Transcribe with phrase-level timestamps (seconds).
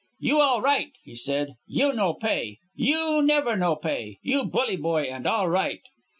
[0.19, 1.57] "You all right," he said.
[1.67, 2.57] "You no pay.
[2.73, 4.17] You never no pay.
[4.23, 5.81] You bully boy and all right."